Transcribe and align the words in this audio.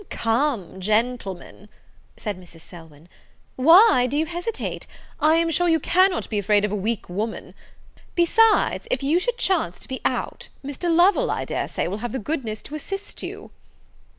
"Come, 0.09 0.79
gentlemen," 0.81 1.69
said 2.17 2.35
Mrs. 2.41 2.61
Selwyn, 2.61 3.07
"why 3.55 4.07
do 4.07 4.17
you 4.17 4.25
hesitate? 4.25 4.87
I 5.19 5.35
am 5.35 5.51
sure 5.51 5.69
you 5.69 5.79
cannot 5.79 6.27
be 6.27 6.39
afraid 6.39 6.65
of 6.65 6.71
a 6.71 6.75
weak 6.75 7.07
woman? 7.07 7.53
Besides, 8.15 8.87
if 8.89 9.03
you 9.03 9.19
should 9.19 9.37
chance 9.37 9.79
to 9.81 9.87
be 9.87 10.01
out, 10.03 10.49
Mr. 10.65 10.91
Lovel, 10.91 11.29
I 11.29 11.45
dare 11.45 11.67
say, 11.67 11.87
will 11.87 11.97
have 11.99 12.13
the 12.13 12.17
goodness 12.17 12.63
to 12.63 12.73
assist 12.73 13.21
you." 13.21 13.51